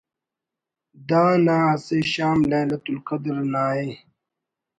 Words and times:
د 1.07 1.09
انا 1.31 1.57
اسہ 1.73 1.97
شام 2.13 2.39
لیلۃ 2.51 2.83
القدر 2.93 3.35
نا 3.53 3.65
ءِ 3.85 3.87